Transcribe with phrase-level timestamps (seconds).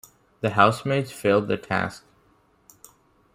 [0.39, 2.03] The housemates failed the task.